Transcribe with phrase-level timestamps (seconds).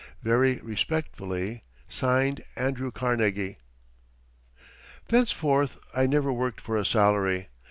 [0.23, 3.59] Very respectfully (Signed) ANDREW CARNEGIE
[5.09, 7.49] Thenceforth I never worked for a salary.